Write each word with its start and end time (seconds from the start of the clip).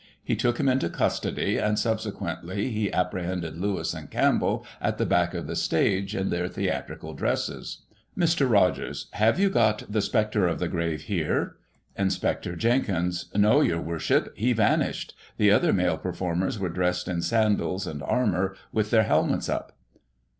He 0.23 0.35
took 0.35 0.59
him 0.59 0.67
into 0.67 0.89
custody, 0.89 1.59
and, 1.59 1.77
subsequently, 1.77 2.71
he 2.71 2.91
apprehended 2.91 3.55
Lewis 3.55 3.93
and 3.93 4.09
Campbell, 4.09 4.65
at 4.81 4.97
the 4.97 5.05
back 5.05 5.35
of 5.35 5.45
the 5.45 5.55
stage, 5.55 6.15
in 6.15 6.31
their 6.31 6.47
theatrical 6.47 7.13
dresses. 7.13 7.83
Mr. 8.17 8.49
Rogers: 8.51 9.05
Have 9.11 9.39
you 9.39 9.51
got" 9.51 9.83
The 9.93 10.01
Spectre 10.01 10.47
of 10.47 10.57
the 10.57 10.67
Grave" 10.67 11.01
here? 11.03 11.57
Inspector 11.95 12.55
Jenkins: 12.55 13.27
No, 13.35 13.61
your 13.61 13.79
Worship, 13.79 14.35
he 14.35 14.53
vanished. 14.53 15.13
The 15.37 15.51
other 15.51 15.71
male 15.71 15.99
performers 15.99 16.57
were 16.57 16.69
dressed 16.69 17.07
in 17.07 17.21
sandals 17.21 17.85
and 17.85 18.01
armour, 18.01 18.55
with 18.71 18.89
their 18.89 19.03
helmets 19.03 19.49
up. 19.49 19.73